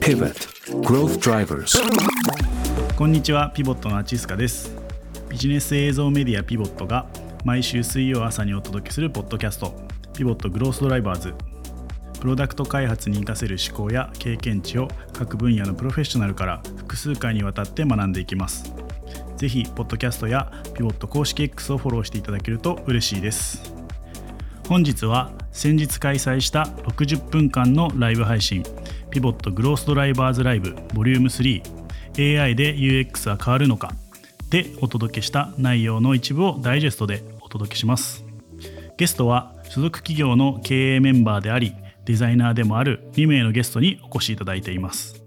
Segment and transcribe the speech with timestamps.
[0.00, 0.34] Pivot.
[0.82, 1.78] Growth Drivers.
[2.96, 4.74] こんにちはピボットのアチスカです。
[5.28, 7.06] ビジネス映像メディアピボットが
[7.44, 9.74] 毎週水曜朝にお届けするポッドキャスト。
[10.16, 11.34] ピボットグロースドライバーズ。
[12.20, 18.72] プロダクト開発に活かせる思考や経験値を各分野のプロフェッショナルから複数回にわたって学んでいきます。
[19.36, 23.72] ぜひポッドキャストやピボット公式 X をフォローしていただけると嬉しいです。
[24.68, 28.64] 本日は先日開催した60分間のライブ配信
[29.10, 33.92] ピボットグロースドライバーズライブ Vol.3AI で UX は変わるのか
[34.50, 38.24] でお届けした内容の一部をダイジェストでお届けします。
[38.96, 45.23] ゲストは所属企業の経営メンバーでありデザイナーでもある2名のゲストにお越しいただいています。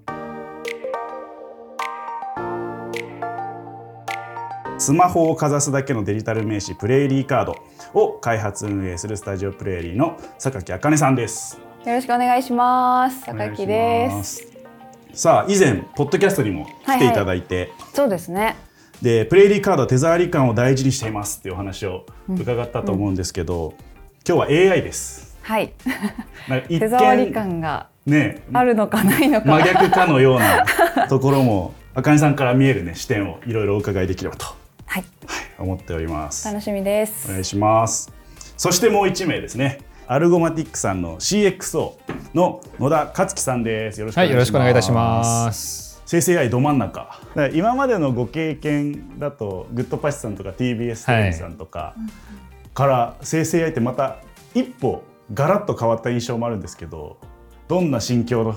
[4.88, 7.58] スマホをかざすだけのデジタル名刺プレイリーカード
[7.94, 11.60] を開発運営するスタジオプレイリーの榊あかねさんです。
[11.86, 13.26] よろしくお願いします。
[13.26, 14.48] 榊です。
[15.12, 18.56] さあ以前ポッドキャストにも来ていただいて、そうですね。
[19.02, 23.74] でプレイリーカードは手触り感を大事にしていますっていうお話を伺ったと思うんですけど、
[24.26, 25.38] 今日は AI です。
[25.42, 25.74] はい。
[26.70, 29.50] 手触り感がねあるのかないのか。
[29.50, 30.66] 真逆かのような
[31.10, 34.46] ところもあかねさんから見えるね視点をいろいろお伺いできればと
[34.98, 35.06] はい。
[35.60, 36.48] 思っております。
[36.48, 37.28] 楽しみです。
[37.30, 38.12] お願いします。
[38.58, 39.80] そしてもう一名ですね。
[40.08, 41.94] アルゴマティックさんの CXO
[42.34, 44.00] の野田克樹さんです。
[44.00, 44.46] よろしくおはい、願いします。
[44.46, 46.02] よろしくお願いいたします。
[46.06, 47.20] 生成 AI ど真ん中。
[47.54, 51.96] 今までのご経験だとグッドパシさんとか TBS テレビさんとか
[52.74, 54.18] から生成 AI ってまた
[54.56, 55.04] 一歩
[55.34, 57.18] ガラッと変わった印象もあるんですけど、
[57.68, 58.56] どんな心境の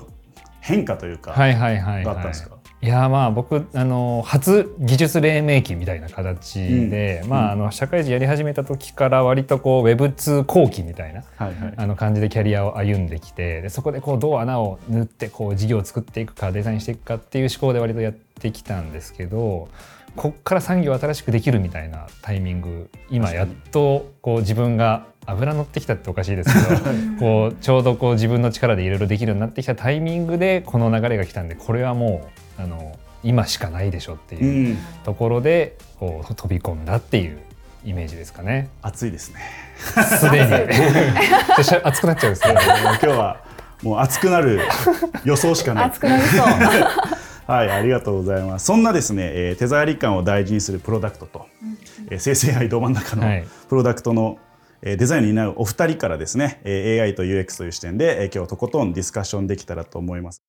[0.61, 2.05] 変化というか、はいはいはい、はい。
[2.05, 2.57] があったんですか？
[2.83, 11.75] いやまあ僕あの初技術黎明期みたいな形で、うんまああの社会人やり始めた時から割とこう Web2 後期みたいなはいはい。
[11.77, 19.69] あの感じでキャリアを歩んできてでそこでこうどう穴を縫ってこう事業を作っていくかデザインしていくかっていう思考で割とやってきたんですけど
[20.17, 26.81] こっから産業新しくできるみたいなタイミング今やっとこう自分が油乗ってきたっておかしいですけど
[27.21, 37.39] こうちょうどこう自分の力でいろいろできるようになってきたタイミングでこの流れが来たんでこれはもうあの今しかないでしょってう、いうんところでこう飛び込んだっていう
[37.85, 38.69] イメージですかね。
[38.83, 39.41] 熱いですね。
[39.77, 40.49] すでに
[41.65, 42.55] ちょっと熱くなっちゃうんですけど。
[42.55, 43.45] 今日は
[43.83, 44.61] もう熱くなる
[45.25, 45.85] 予想しかない。
[45.87, 46.47] 熱くなりそう。
[47.51, 48.67] はい、ありがとうございます。
[48.67, 51.47] そんなですね、えー手触り感を大事にするプロダクトと、
[52.11, 54.39] えー生成 AI ど真ん中のはいプロダクトの、
[54.83, 60.43] えーデザインに担うお二人からですね、えー AI と UX という視点で、えー今日とことんディスカッションできたらと思います。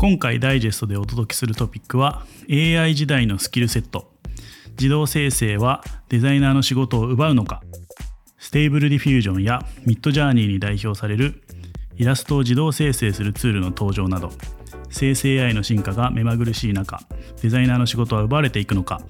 [0.00, 4.12] 今回ダイジェストでお届けするトピックは AI 時代のスキルセット。
[4.78, 7.62] 自動生成はデザイナーの仕事を奪うのか。
[8.38, 11.42] ステーブルディフュージョンやミッドジャーニーに代表される
[11.96, 14.30] イラストを自動生成するツールの登場など。
[14.88, 17.00] 生成 AI の進化が目まぐるしい中
[17.42, 19.02] デザイナーの仕事は奪われていくのか。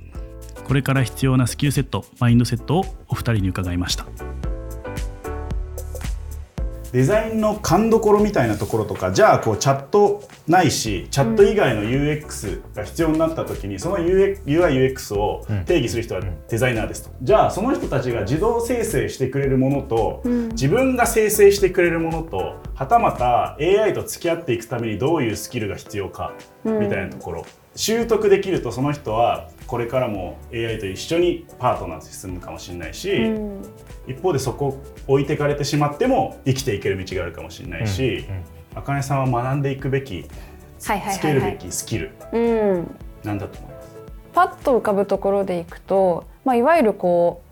[0.67, 4.07] これから必要なスキルセットマインドセットをお二人に伺いました。
[6.93, 17.11] デザインの勘どころみたいなところとか、じゃあこうチャットないし、チャット以外の UX が必要になった時に、その UI、UX を定義する人はデザイナーですと。
[17.23, 20.23] じゃあその人たちが自動生成してくれるものと、
[20.53, 26.33] 自分が生成してくれるものと、はたまた AI と付き合っていくためにどういうスキルが必要か
[26.65, 27.45] みたいなところ。
[27.75, 33.63] 習得できるとその人はこれからも AI と一緒にパートナーと進むかもしれないし、うん
[34.09, 38.25] 一方でそこ置いてかれてしまっても生きていける道があるかもしれないし、
[38.75, 40.25] あかねさんは学んでいくべき
[40.83, 41.53] はいはいつけるべ。
[41.61, 42.97] きスキルうん。
[43.23, 43.89] なんだと思います？
[44.33, 47.43] パッと浮かぶところでいくと、まあいわゆるこ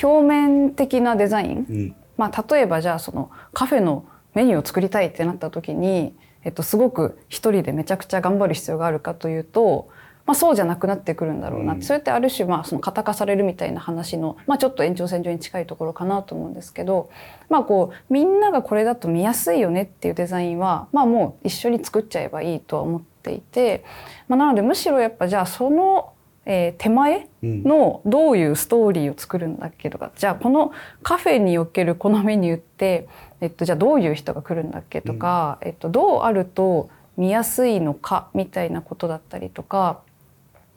[0.00, 1.66] う表面的なデザイン。
[1.68, 6.14] うんまあ例えばじゃあそのカフェのメニューを作りたいってなった時に、
[6.44, 9.88] えっとすごく一人でめちゃくちゃ頑張る必要があるかというと。
[10.26, 11.72] まあ、そうじゃなくなってくるんだろうな。
[11.72, 11.86] って、うん。
[11.86, 17.10] それってある種まあその型化されるみたいな話の、まあ、ちょっと延長線上に近いところかなと思うんですけど、
[17.50, 23.84] まあ、こうみんながこれだと見やすいよねっていうデザインは、まあ、もう一緒に作っちゃえばいいとは思っていて、
[24.28, 26.12] まあ、なのでむしろやっぱじゃあその、
[26.46, 30.72] えー手前のどういうストーリーを作るんだっけとか、じゃあこの
[31.02, 33.08] カフェにおけるこのメニューって、
[33.40, 40.00] えっと、じゃあどういう人が来るんだっけとか、えっと、どうあると見やすいのかみたいなことだったりとか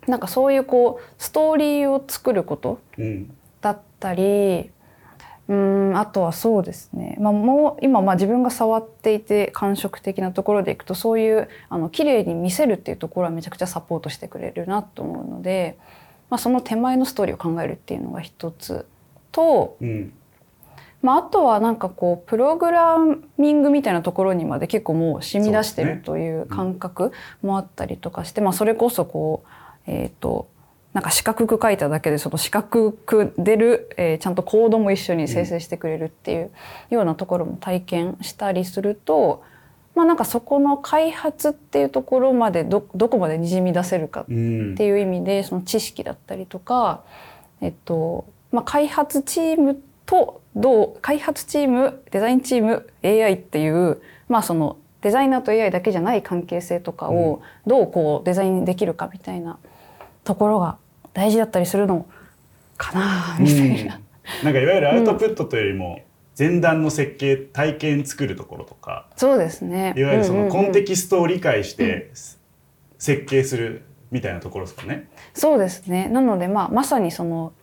[0.08, 3.34] なんかそういうこうストーリーを作ることうん。
[3.62, 4.70] だったり
[5.48, 15.78] うんあとはそうですね、まあ、もう今まあ自分が触っていて感触的なところでいくとそういうあの綺麗に見せるっていうところはめちゃくちゃサポートしてくれるなと思うので、
[16.30, 18.86] まあ、その手前のストーリーを考えるっていうのが一つ
[19.32, 20.14] とうん。
[21.00, 22.98] まあ、あとはなんかこうプログラ
[23.38, 27.12] ミングみたいなところにまで結構もう染み出してるという感覚
[27.44, 29.48] もあったりとかして、まあ、それこそこう
[29.88, 30.48] えっ、と
[30.94, 36.52] なんか四角く書いただけでその四角く出る、えーちゃんとコードも一緒に生成してくれるっていう
[36.90, 39.44] ようなところも体験したりすると、
[39.96, 47.04] まあ、なんかそこの開発っていうところまでどどこまでにじみ出せるかうんっていう意味でその知識だったりとか、
[47.62, 59.60] えっとまあ、開発チームとどう開発チームデザインチーム AI っていう、まあ、そのデザイナーと AI だけじゃない関係性とかをどうこうデザインできるかみたいな
[60.28, 60.78] ところが
[61.14, 62.06] 大事だったりするの
[62.78, 64.00] かなみたいな。
[64.44, 66.02] なんかいわゆるアウトプットというよりも
[66.38, 69.08] 前段の設計体験作るところとか。
[69.16, 69.94] そうですね。
[69.96, 72.12] いわゆるそのコンテキキストを理解して
[73.00, 75.08] 設計するみたいなところですかね。
[75.34, 76.10] そうですね。
[76.10, 77.54] なので、まあ、まさにその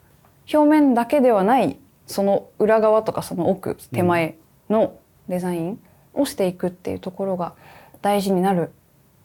[0.53, 4.37] 表面だけではないその裏側とかその奥手前
[4.71, 5.81] のデザイン
[6.15, 7.55] をしていくっていうところが
[8.01, 8.71] 大事になる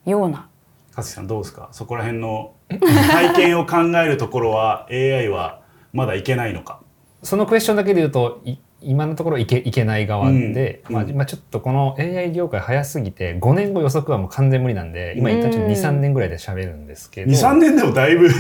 [0.06, 0.48] ような。
[0.90, 1.70] 勝木さんどうですか？
[1.72, 5.62] そこら辺の体験を考えるところは AI は
[5.92, 6.82] まだいけないのか？
[7.24, 11.06] そのクエスチョンだけで言うとい今のところいけいけない側で、うんうん。
[11.06, 18.32] まあまあ、ちょっとこの AI 業界早すぎて5年後予測はもう完全無理なんで今言ったちょっと23年ぐらいで喋るんですけど、23年でもだいぶい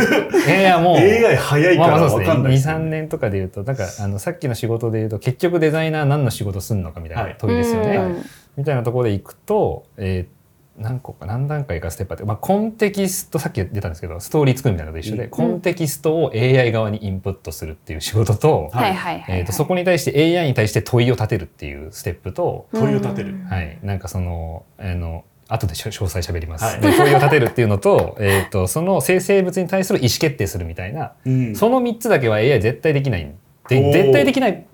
[0.48, 2.58] やいやもう AI 早いから分かんないね。
[2.58, 7.98] 23年とかで言うとなんかあのさっきの仕事で言うと結局デザイナー何の仕事すんのかみたいはない問いですよね。
[7.98, 8.24] うん。
[8.56, 10.39] みたいなところでいくと、えー
[10.80, 15.30] 何個か何段階かステップあって、まあ、コンテキストさっき出たんですけどストーリー作るみたいなのと一緒で、うん。
[15.30, 23.36] コンテキストを AI 側にインプットするっていう仕事と,、はいはいはいはい、えー、とそこに対して AI に対して問いを立てるっていうステップと、問いを立てる。
[23.50, 26.82] はい、なんかそのあの後で詳細喋ります、はい。
[26.82, 31.56] で問いを立てるっていうのと,、えー、とその生成物に対する意思決定するみたいな、うん。
[31.56, 33.26] その3つだけは AI 絶対できない。
[33.26, 33.34] ん
[33.70, 34.66] で絶対できない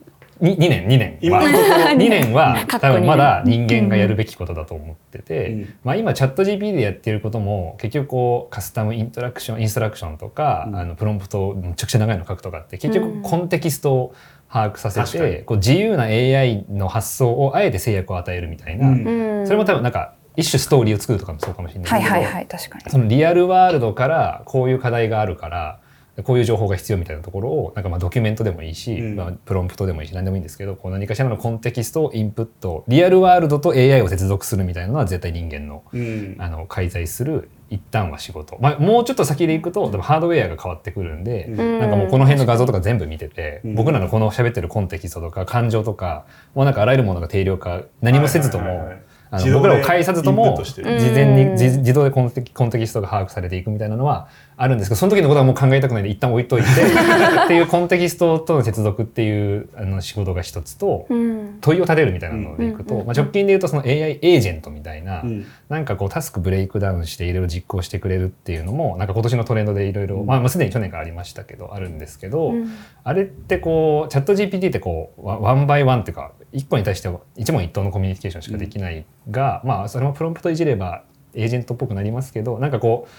[0.41, 1.75] 2年2年今のところ。
[1.95, 5.73] 2年は多分まだ人間がやるべきことだと思ってて、うん。
[5.83, 10.75] まあ、今チャット GP でやってることも結局こうカスタムイントラクションインストラクションとか、うん。
[10.75, 13.21] あのプロンプトをめちゃくちゃ長いの書くとかって結うん。
[13.21, 14.13] 局コンテキストを
[14.51, 22.89] 把握させて、こう自由な AI の発想をあえて制約を与えるみたいな、それも多分なんか一種ストーリーを作るとかもそうかもしれないけど、はいはいはい確かに。
[22.89, 25.79] そのリアルワールドからこういう課題があるから
[26.23, 29.15] こういう情報が必要みたいなところをなんかまあドキュメントでもいいし、うん。
[29.15, 36.35] まあ、プロンプトでもいいし何でもいいんですけどこう何かしらのコンテキストをインプットリアルワールドと AI を接続するみたいなのは絶対人間のうん。
[36.39, 41.79] あの介在する一旦は仕事、まあ、もうちょっと先でいくとでもハードウェアが変わってくるんで、うん。
[41.79, 43.75] なんかもうこの辺の画像とか全部見てて、うん。
[43.75, 51.51] 僕らのこの喋ってるコンテキストとか感情とかもうなんかあらゆるものが定量化何もせずとも、はいはいはいはいあの僕らを介さずとも事前にうん。
[51.53, 54.27] 自自動でコンテキコンテキストが把握されていくみたいなのは
[54.57, 56.67] あるんですけどその時のことはもう考えたくないんで一旦置いといて
[57.45, 61.57] っていうコンテキストとの接続っていうあの仕事が一つとうん。
[61.61, 63.05] 問いを立てるみたいなのでいくと、うん。
[63.05, 65.45] まあ、直近で言うとその AI エージェントみたいな、うん。
[65.69, 70.25] なんかこうタスクブレイクダウンしていろいろ実行してくれるっていうのもなんか今年のトレンドでいろいろうん。
[70.25, 72.69] まあまあすでに去年からありましたけどあるんですけど、うん。
[73.03, 81.03] あれってこうチャット GPT ってこうワワンバイワンっていうか一個に対して一問一答のコミュニケーションしかできないが、まあそれもプロンプトいじれば
[81.33, 83.11] エージェントっぽくなりますけどなんかこう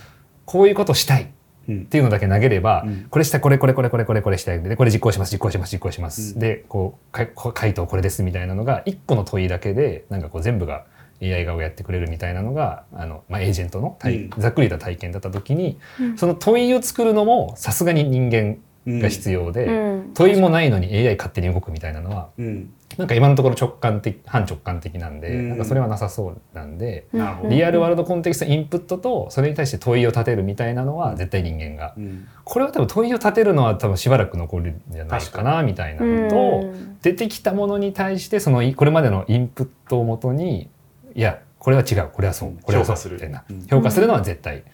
[0.44, 1.26] こういうことしたいっ
[1.68, 1.86] うん。
[1.86, 3.06] ていうのだけ投げれば、うん。
[3.10, 4.62] これしたいこれこれこれこれこれこれしたい。
[4.62, 6.38] でこれ実行します実行します実行します、うん。
[6.40, 10.86] でこうかこ回答これですみたいなのが一個の問いだけでなんかこう全部が
[11.22, 14.30] AI 側をやってくれるみたいなのがあの、まあ、エージェントの体、うん。
[14.38, 16.18] ざっくりと体験だった時に、うん。
[16.18, 20.10] その問いを作るのもさすがに人間が必要で、うん。
[20.14, 22.72] 問いもないのに AI 勝手に動くみたいなのはうん。
[22.96, 25.48] なんか今のところ直感的反直感的なんで、うん。
[25.50, 27.08] なんかそれはなさそうなんで、
[27.50, 32.26] リアルワールドコンテキストインプットとそれに対して問いを立てるみたいなのは絶対人間が、うん。
[32.44, 40.68] これは多分問いを立てるのは多分しばらく残るんじゃないかなみたいなのと、うん出てきたものに対してそのいこれまでのインプットをもとに
[41.14, 43.66] いやこれは違うこれはそうこれはそうみたいな、うん。
[43.68, 44.64] 評価するのは絶対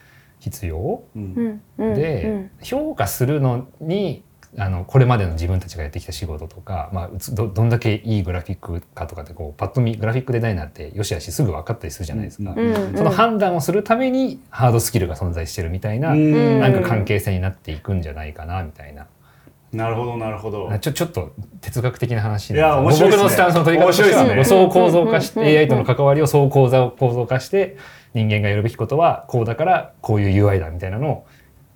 [0.43, 1.03] 必要、
[1.77, 2.51] で、うん。
[2.61, 4.23] 評価するのに
[4.57, 12.97] あのこれまでの自分たちがやってきた仕事とか、まあ、どどんだけいいグラフィックかとかってこうパッと見グラフィックデザイナーってよしあしすぐ分かったりするじゃないですか、うんうんうん。
[12.97, 16.59] その判断をするためにハードスキルが存在してるみたいな、うん。
[16.59, 19.07] なんか関係性になっていくんじゃないかなみたいな。
[19.73, 20.69] なるほどなるほど。
[20.79, 23.17] ちょちょっと哲学的な話いや面白いね。
[23.17, 25.59] 僕のスタンスの取り方としてはそう構造化してうんうんうん。
[25.59, 27.77] AI との関わりをそう構造構造化して
[28.13, 31.25] 人間がやるべきことはこうだからこういう UI だみたいなの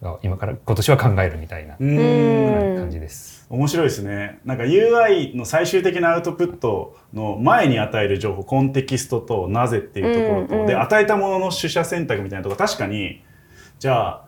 [0.01, 3.48] を今から今年は考えるみたいな感じです。
[3.50, 4.39] 面白いですね。
[4.46, 13.24] なんか UI の最終的なアウトプットの前に与える情報コンテキストとなぜっていうところと、うんうんで与えたものの取捨選択みたいなところ確かに
[13.80, 14.27] じゃあ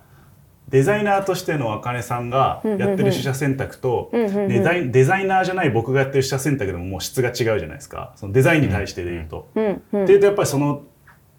[0.70, 8.14] デザイナーとしてのあかねさんがやってる取捨選択とデザインデザイナーじゃない僕がやってる取捨選択でももう質が違うじゃないですか。
[8.16, 9.50] そのデザインに対してで言うと。
[9.52, 10.84] っていうとやっぱりその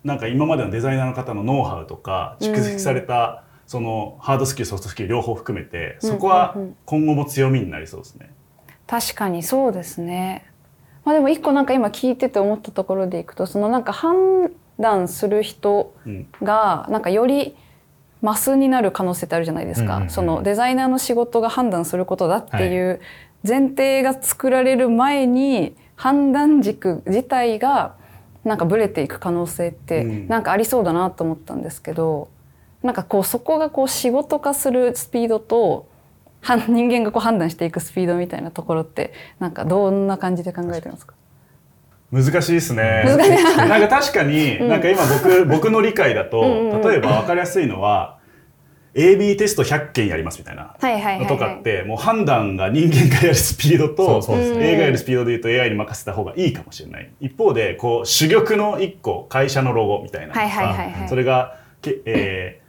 [0.05, 6.57] なんか今までのデザイナーの方のノウハウとか蓄積されたそのハードスキルソフトスキル両方含めてそこは
[6.87, 8.33] 今後も強みになりそうですね。
[8.87, 10.47] 確かにそうですね。
[11.05, 16.27] まあでも一個なんか今聞いてて思ったところでいくとそのなんか判断する人うん。
[16.43, 17.55] がなんかより
[18.23, 20.11] マスになる可能性ってあるじゃないですか、うんうんうん。
[20.11, 23.01] そのデザイナーの仕事が判断することだっていう
[23.47, 27.95] 前提が作られる前に判断軸自体が
[28.45, 30.29] なんかブレていく可能性ってうん。
[30.29, 32.29] なんかありそうだなと思ったんですけど、
[32.83, 35.87] なんかこうそこがこう仕事化するスピードと
[36.41, 41.15] は人間がこう判断していくスピードみたいなところってなんかどんな感じで考えてますか？
[42.13, 43.05] 難しいですね。
[43.57, 46.43] なんか確かに、なんか今僕 僕の理解だと、
[46.85, 48.19] 例えば分かりやすいのは
[48.95, 50.75] A/B テスト100件やりますみたいな。
[51.21, 57.09] のとかってもう判断が人間がやるスピードとそうそうですね AI がやるスピードで言うと AI に任せた方がいいかもしれない。
[57.21, 60.35] 一方でこう珠玉の一個会社のロゴみたいな
[61.09, 62.61] それがけ、えー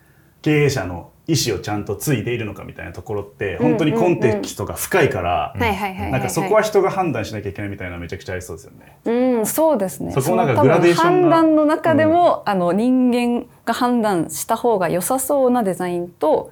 [0.42, 8.98] 経営者の意思をちゃんと継いでいるのかみたいなところって本当にコンテキストが深いからなんかそこは人が判断しなきゃいけないみたいなめちゃくちゃありそうですよね。
[9.06, 10.12] うん、そうですね。
[10.12, 16.51] そこもなんかのグラデーション判断の中でも、あの人間が判断した方が良さそうなデザインと、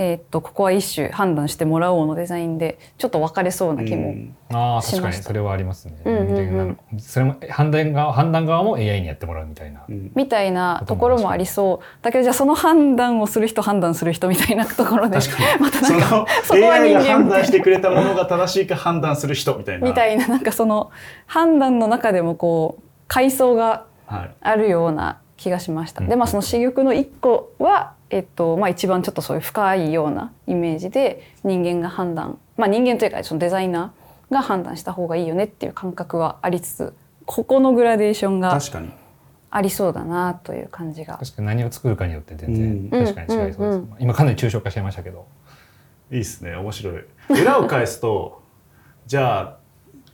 [0.00, 4.10] えーっとここは一種判断してもらおうのデザインでちょっと分かれそうな気も。
[4.10, 6.00] うんああ確かにそれはありますね。
[6.04, 9.82] うんうんうんそれも判断側判断側も AI にやってもらうみたいな。
[9.88, 19.84] うんみたいなところもありそうだけどじゃあその判断をする人判断する人みたいなところで確かに またなんかそのそこは AI が人間判断してくれたものが正しいか判断する人みたいな。
[19.88, 20.90] みたいななんかその
[21.26, 26.02] 判断の中でもこう階層がはいあるような気がしました。
[26.02, 36.94] うんでまあその珠玉の一個は、えっとまあ、一番ちょっとそういう深いようなイメージで人間が判断まあ人間というかそのデザイナーが判断した方がいいよねっていう感覚はありつつ
[37.26, 38.90] ここのグラデーションが確かに。
[39.50, 41.16] ありそうだなという感じが。
[41.16, 43.58] 確かに何を作るかによって全うん然確かに違いそうです。
[43.60, 45.26] うんうん今かなり抽象化しちゃいましたけど。
[46.10, 47.04] いいですね面白い
[47.42, 48.42] 裏を返すと
[49.06, 49.56] じゃあ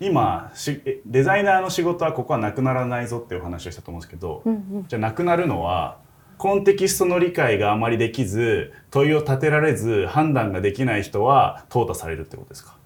[0.00, 5.98] 今しえデザイナーの仕事はここはなくならないぞっていうお話をしたと思うんですけど、うんうんじゃあなくなるのは
[6.38, 12.76] コンテキストの理解があまりできず問いを立てられず判断ができない人は淘汰されるってことですか？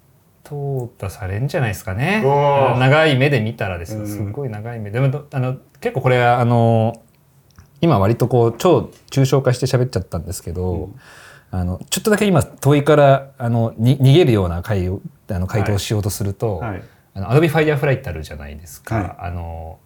[0.43, 2.23] 淘汰されんじゃないですかね。
[2.23, 3.99] 長い目で見たらですよ。
[3.99, 4.07] うん。
[4.07, 4.99] すごい長い目で。
[4.99, 7.01] もどあの結構これあの
[7.81, 10.95] 今割とこう超抽象化して喋っちゃったんですけど、うん。
[11.51, 16.83] あのちょっとだけ今問いからあのに逃げるような回をあの回答をしようとすると、はい
[17.15, 19.79] あの Adobe Firefly ってあるじゃないですか、はいあの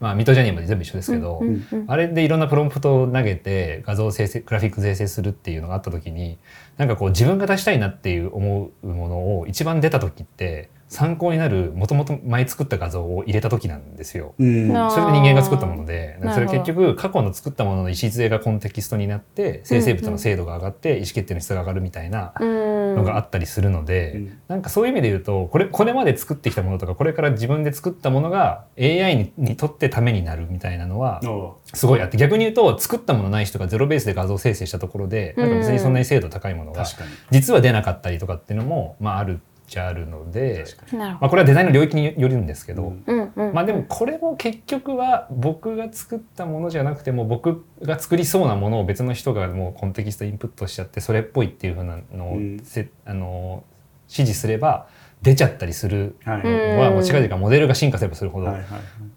[0.00, 1.42] まあミッドジャーニーまで全部一緒ですけど、
[1.86, 6.38] あれでいろんなプロンプトを投げて画像生成グラフィック生成するっていうのがあった時に
[6.78, 14.34] なんかこう自分が出したいなっていう思うものを一番出た時って参考になるもともと前作った画像を入れた時なんですよ。
[14.40, 14.68] うん。
[14.90, 22.96] それで人間が作ったものでそれ結局過去の作ったものの礎がコンテキストになって生成物の精度が上がって意思決定の質が上がるみたいなうん。
[22.96, 24.38] のがあったりするので、うん。
[24.48, 36.84] なんかそういう意味で言うとこれこれまで作ってきたものとかこれから自分で作ったものが AI ににとってためになるみたいなのはおすごいあって逆に言うと作ったものない人がゼロベースで画像生成したところでなんか別にそんなに精度高いものが
[37.30, 42.94] 実は出なかったりとかっていうのも、まあ、あるっちゃあるので、まあ、これはデザインの領域によるんですけど。
[43.06, 52.60] うんまあでもこれも結局は僕が作ったものじゃなくても僕が作りそうなものを別の人がもうコンテキストインプットしちゃってそれっぽいっていうふうなのをうん。
[52.62, 53.64] せ、あの
[54.08, 54.88] 指示すれば
[55.22, 58.52] 出ちゃったりするのはもう近々モデルが進化すればするほど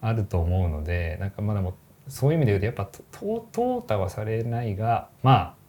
[0.02, 1.74] あると思うのでなんかまだもう
[2.08, 5.63] そういう意味で言うとやっぱと淘汰はされないがまあ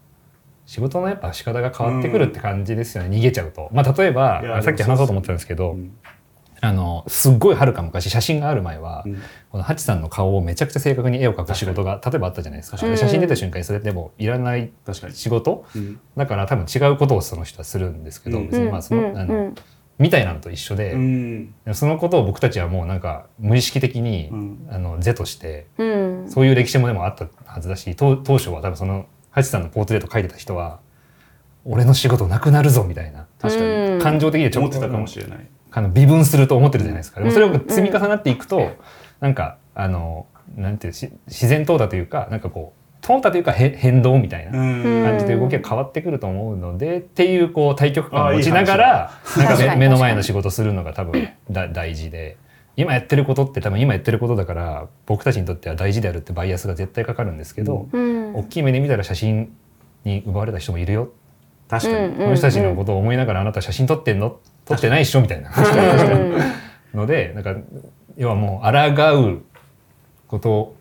[0.66, 3.68] 仕事のやっぱ仕方が変わってくるって感じですよね、逃げちゃうと。
[3.72, 5.92] まあ例えばさっき話そうと思ってたんですけど、うん
[6.64, 9.22] あのすっごいはるか昔写真がある前は、うん。
[9.50, 12.78] このハチさんの顔をめちゃくちゃ正確に絵を描く仕事が例えばあったじゃないですか。
[12.78, 16.00] 写真出た瞬間にそれでもいらない確かに仕事うん。
[16.16, 18.46] だから多分違うことをその人はするんですけど、うん。
[18.46, 19.18] 別にまあその、うん。
[19.18, 19.54] あのうん。
[19.98, 21.54] みたいなのと一緒で、うん。
[21.72, 24.68] そのことを僕たちはもうなんか無意識的に、うん。
[24.70, 26.30] あの是としてうん。
[26.30, 30.78] そういう歴史もでもあったはずだし当当初は多分そのハチさんのポートレート書いてた人は
[31.64, 33.66] 俺の仕事なくなるぞみたいな確かに。
[33.68, 34.00] うん。
[34.00, 35.46] 感情的でちょっと思ってたかもしれない。
[35.72, 37.20] あの微分すると思ってるじゃないですか。
[37.20, 37.56] でもそれうん。
[37.56, 38.76] を積み重なっていくと、
[39.20, 40.26] なんかあの
[40.56, 44.82] なんていうし自然淘汰というかなんかこう淘汰というかへ変動みたいなうん。
[45.04, 52.36] 感じで動きが変わってくると思うので、っていうこう対極感を持ちながらなんか目の前の仕事するのが多分だ大事で。
[52.76, 59.56] 今やってることって多分今やってることだから僕たちにとっては大事であるってバイアスが絶対かかるんですけど、うん大きい目で見たら写真
[60.04, 61.10] に奪われた人もいるよ。
[61.68, 64.38] 確かに、うんこの人たちのことを思いながらあなた写真撮ってんの？
[64.66, 65.50] 撮ってないっしょみたいな
[66.94, 67.56] のでなんか
[68.16, 69.42] 要はもう抗う
[70.28, 70.76] ことを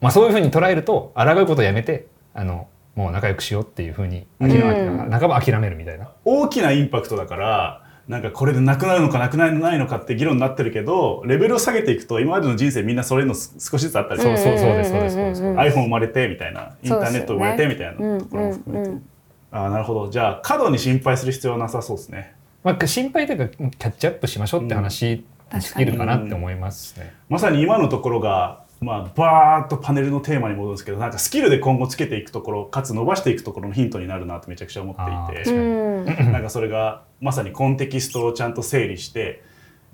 [0.00, 5.10] まあそういうふうに捉えると抗うことをやめてあのもう仲良くしようっていうふうに諦め、うん。
[5.10, 6.10] 半ば諦めるみたいな。
[6.24, 15.42] 大きなインパクトだからなんかこれでなくなるのかなくならないのかって議論になってるけどレベルを下げていくと今までの人生みんなそれのす少しずつあったりそうそうそうですそうですそうです。
[15.42, 18.52] うん iPhone 生まれてみたいなインターネット生まれてみたいなうんところも。
[18.52, 19.08] 含めて、うんうん。
[19.52, 20.10] ああなるほど。
[20.10, 22.34] じゃあ過度に心配する必要はなさそうですね。
[22.62, 27.14] まあ心配というかキャッチアップしましょうって話に尽きるかなって思いますね。
[27.28, 34.94] まさに今のところがまあバーッとパネルのテーマに戻るんですけどなんかスキルで今後つけていくところかつ伸ばしていくところのヒントになるなってめちゃくちゃ思っ
[35.34, 36.04] ていてうん。
[36.04, 39.42] なんかそれがまさにコンテキストをちゃんと整理して、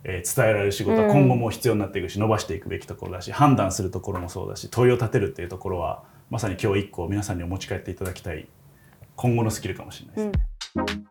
[0.05, 8.49] えー伝えられる仕事は今後も必要になっていくし、伸ばしていくべきところだし判断するところもそうだし問いを立てるっていうところはまさに今日一個皆さんにお持ち帰っていただきたい
[9.17, 11.10] 今後のスキルかもしれないです。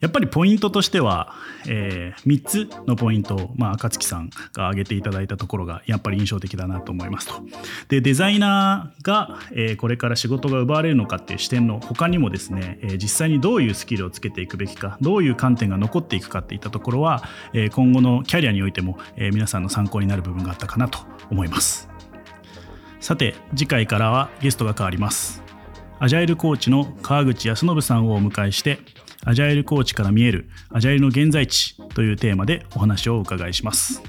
[0.00, 1.34] やっぱりポイントとしては、
[1.68, 7.34] え3つのポイントを、まあ、赤月さんが挙げていただいたところがやっぱり印象的だなと思いますと。
[7.88, 20.98] でデザイナーが、えーこれから仕事が奪われるのかっていう視点の他にもですね、えー実際にどういうスキルをつけていくべきかどういう観点が残っていくかっていったところは、えー今後のキャリアにおいても、えー皆さんの参考になる部分があったかなと
[21.30, 21.88] 思います。
[23.00, 25.42] さて次回からはゲストが変わります。
[25.98, 28.78] アジャイルコーチの川口康信さんをお迎えして
[29.24, 34.02] アジャイルコーチから見えるアジャイルの現在地というテーマでお話をお伺いします。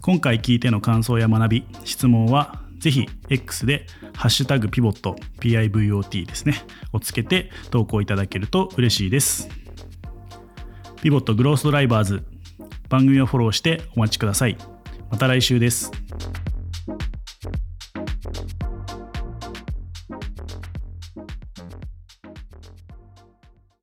[0.00, 6.54] 今回聞いての感想や学び質問はぜひ X でハッシュタグピボット PIVOT ですね。
[6.92, 9.48] をつけて投稿いただけると嬉しいです。
[11.02, 12.24] ピボットグロースドライバーズ
[12.88, 14.58] 番組をフォローしてお待ちください。
[15.10, 15.90] また来週です。